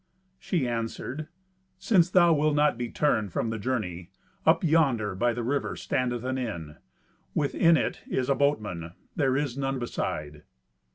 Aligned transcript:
She 0.39 0.67
answered, 0.67 1.27
"Since 1.77 2.09
thou 2.09 2.33
wilt 2.33 2.55
not 2.55 2.75
be 2.75 2.89
turned 2.89 3.31
from 3.31 3.51
the 3.51 3.59
journey, 3.59 4.09
up 4.47 4.63
yonder 4.63 5.13
by 5.13 5.31
the 5.31 5.43
river 5.43 5.75
standeth 5.75 6.23
an 6.23 6.39
inn. 6.39 6.77
Within 7.35 7.77
it 7.77 8.01
is 8.07 8.27
a 8.27 8.33
boatman; 8.33 8.93
there 9.15 9.37
is 9.37 9.59
none 9.59 9.77
beside." 9.77 10.41